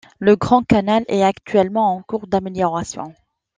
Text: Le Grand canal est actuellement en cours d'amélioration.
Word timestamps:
Le 0.17 0.35
Grand 0.35 0.63
canal 0.63 1.05
est 1.09 1.21
actuellement 1.21 1.93
en 1.95 2.01
cours 2.01 2.25
d'amélioration. 2.25 3.13